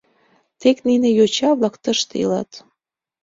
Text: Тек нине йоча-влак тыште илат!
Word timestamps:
Тек 0.59 0.77
нине 0.87 1.09
йоча-влак 1.17 1.75
тыште 1.83 2.13
илат! 2.23 2.51